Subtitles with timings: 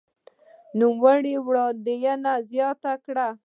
[0.79, 2.15] نوموړي وړاندې
[2.51, 3.27] زياته کړې